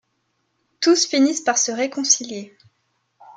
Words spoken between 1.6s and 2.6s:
réconcilier.